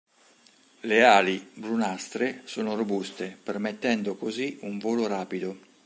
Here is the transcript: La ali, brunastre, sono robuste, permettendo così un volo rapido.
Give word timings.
La 0.79 1.11
ali, 1.17 1.51
brunastre, 1.53 2.41
sono 2.45 2.73
robuste, 2.75 3.37
permettendo 3.43 4.15
così 4.15 4.57
un 4.61 4.79
volo 4.79 5.05
rapido. 5.05 5.59